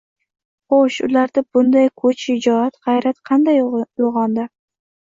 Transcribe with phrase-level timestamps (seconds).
[0.73, 4.53] Xoʻsh, ularda bunday kuch, shijoat, gʻayrat qanday uygʻondi?